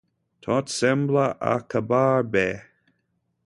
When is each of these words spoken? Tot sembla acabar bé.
Tot 0.45 0.71
sembla 0.75 1.27
acabar 1.51 2.19
bé. 2.37 2.47